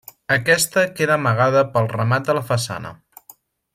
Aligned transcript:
Aquesta 0.35 0.85
queda 0.99 1.17
amagada 1.17 1.63
pel 1.75 1.91
remat 1.93 2.27
de 2.31 2.37
la 2.39 2.45
façana. 2.49 2.95